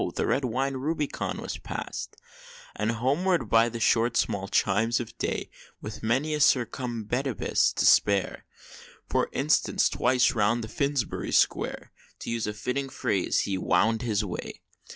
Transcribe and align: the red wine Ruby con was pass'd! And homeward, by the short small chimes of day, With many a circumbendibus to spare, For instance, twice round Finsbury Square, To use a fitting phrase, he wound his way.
the 0.15 0.25
red 0.25 0.43
wine 0.43 0.77
Ruby 0.77 1.05
con 1.05 1.37
was 1.37 1.59
pass'd! 1.59 2.17
And 2.75 2.93
homeward, 2.93 3.51
by 3.51 3.69
the 3.69 3.79
short 3.79 4.17
small 4.17 4.47
chimes 4.47 4.99
of 4.99 5.15
day, 5.19 5.51
With 5.79 6.01
many 6.01 6.33
a 6.33 6.39
circumbendibus 6.39 7.71
to 7.75 7.85
spare, 7.85 8.45
For 9.07 9.29
instance, 9.31 9.89
twice 9.89 10.31
round 10.31 10.71
Finsbury 10.71 11.31
Square, 11.31 11.91
To 12.21 12.31
use 12.31 12.47
a 12.47 12.53
fitting 12.55 12.89
phrase, 12.89 13.41
he 13.41 13.59
wound 13.59 14.01
his 14.01 14.25
way. 14.25 14.63